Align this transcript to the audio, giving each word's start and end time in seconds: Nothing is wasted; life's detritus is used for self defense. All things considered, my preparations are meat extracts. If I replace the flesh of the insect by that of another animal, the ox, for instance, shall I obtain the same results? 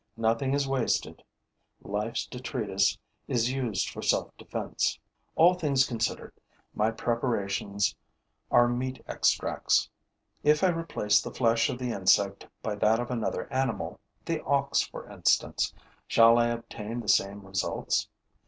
Nothing 0.17 0.55
is 0.55 0.67
wasted; 0.67 1.21
life's 1.83 2.25
detritus 2.25 2.97
is 3.27 3.51
used 3.51 3.87
for 3.87 4.01
self 4.01 4.35
defense. 4.35 4.97
All 5.35 5.53
things 5.53 5.85
considered, 5.85 6.33
my 6.73 6.89
preparations 6.89 7.95
are 8.49 8.67
meat 8.67 9.03
extracts. 9.07 9.91
If 10.43 10.63
I 10.63 10.69
replace 10.69 11.21
the 11.21 11.29
flesh 11.29 11.69
of 11.69 11.77
the 11.77 11.91
insect 11.91 12.47
by 12.63 12.73
that 12.77 12.99
of 12.99 13.11
another 13.11 13.47
animal, 13.53 13.99
the 14.25 14.43
ox, 14.43 14.81
for 14.81 15.07
instance, 15.07 15.71
shall 16.07 16.39
I 16.39 16.47
obtain 16.47 16.99
the 17.01 17.07
same 17.07 17.45
results? 17.45 18.09